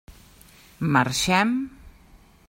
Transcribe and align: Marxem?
Marxem? 0.95 1.51